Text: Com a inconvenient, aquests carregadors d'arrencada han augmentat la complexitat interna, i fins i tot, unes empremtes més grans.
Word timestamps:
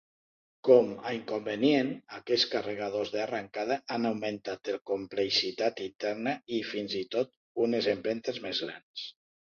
Com 0.67 0.87
a 1.09 1.11
inconvenient, 1.17 1.91
aquests 2.19 2.45
carregadors 2.53 3.11
d'arrencada 3.17 3.77
han 3.97 4.09
augmentat 4.11 4.71
la 4.73 4.77
complexitat 4.93 5.85
interna, 5.89 6.35
i 6.59 6.63
fins 6.71 6.97
i 7.05 7.07
tot, 7.17 7.33
unes 7.67 7.95
empremtes 7.97 8.41
més 8.49 8.65
grans. 8.69 9.09